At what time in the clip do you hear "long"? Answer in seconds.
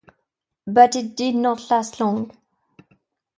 1.99-2.35